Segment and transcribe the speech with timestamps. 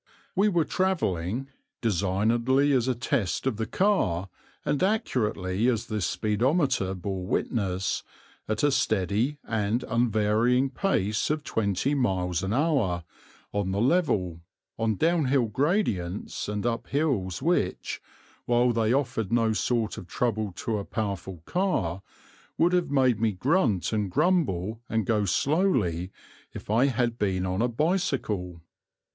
[0.35, 1.49] We were travelling,
[1.79, 4.29] designedly as a test of the car,
[4.65, 8.01] and accurately as the speedometer bore witness,
[8.47, 13.03] at a steady and unvarying pace of twenty miles an hour,
[13.53, 14.41] on the level,
[14.75, 18.01] on downward gradients, and up hills which,
[18.45, 22.01] while they offered no sort of trouble to a powerful car,
[22.57, 26.11] would have made me grunt and grumble and go slowly
[26.53, 28.61] if I had been on a bicycle.